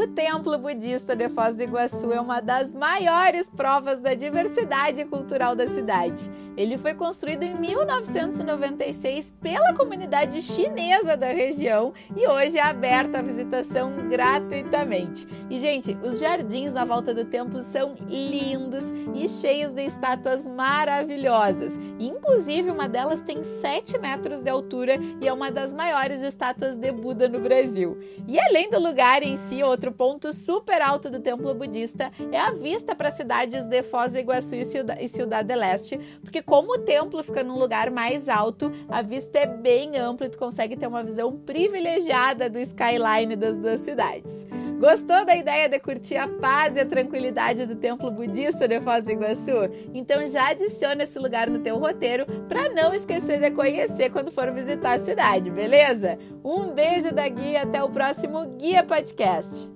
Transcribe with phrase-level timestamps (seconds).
[0.00, 5.54] O Templo Budista de Foz do Iguaçu é uma das maiores provas da diversidade cultural
[5.54, 6.22] da cidade.
[6.56, 13.20] Ele foi construído em 1996 pela comunidade chinesa da região e hoje é aberto à
[13.20, 15.26] visitação gratuitamente.
[15.50, 21.76] E, gente, os jardins na volta do templo são lindos e cheios de estátuas maravilhosas.
[21.98, 26.92] Inclusive, uma delas tem 7 metros de altura e é uma das maiores estátuas de
[26.92, 27.98] Buda no Brasil.
[28.28, 32.52] E além do lugar em si, outro ponto super alto do templo budista é a
[32.52, 36.78] vista para as cidades de Foz do Iguaçu e Ciudad del Este, porque como o
[36.78, 40.86] templo fica num lugar mais alto, a vista é bem ampla e tu consegue ter
[40.86, 44.46] uma visão privilegiada do skyline das duas cidades.
[44.80, 49.04] Gostou da ideia de curtir a paz e a tranquilidade do templo budista de Foz
[49.04, 49.68] do Iguaçu?
[49.92, 54.50] Então já adiciona esse lugar no teu roteiro para não esquecer de conhecer quando for
[54.50, 56.18] visitar a cidade, beleza?
[56.42, 59.70] Um beijo da Guia, até o próximo Guia Podcast.